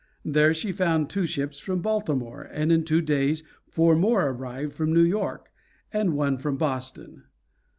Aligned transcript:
There 0.25 0.51
she 0.51 0.71
found 0.71 1.11
two 1.11 1.27
ships 1.27 1.59
from 1.59 1.83
Baltimore, 1.83 2.41
and 2.51 2.71
in 2.71 2.83
two 2.83 3.01
days 3.03 3.43
four 3.69 3.95
more 3.95 4.29
arrived 4.31 4.73
from 4.73 4.91
New 4.91 5.03
York, 5.05 5.51
and 5.93 6.15
one 6.15 6.39
from 6.39 6.57
Boston. 6.57 7.25